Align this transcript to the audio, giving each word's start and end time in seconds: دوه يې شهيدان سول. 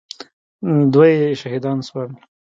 دوه 0.93 1.05
يې 1.11 1.21
شهيدان 1.41 1.77
سول. 1.87 2.09